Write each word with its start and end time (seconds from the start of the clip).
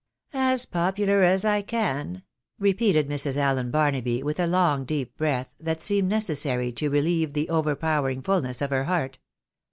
"As 0.51 0.65
popular 0.65 1.21
as 1.21 1.45
I 1.45 1.61
can," 1.61 2.23
repeated 2.57 3.07
Mrs. 3.07 3.37
Allen 3.37 3.69
Barnaby, 3.69 4.23
with 4.23 4.39
a 4.39 4.47
long 4.47 4.83
deep 4.83 5.15
breath 5.15 5.49
that 5.59 5.79
seemed 5.79 6.09
necessary 6.09 6.71
to 6.71 6.89
relieve 6.89 7.33
the 7.33 7.47
overpowering 7.51 8.23
fulness 8.23 8.63
of 8.63 8.71
her 8.71 8.85
heart. 8.85 9.19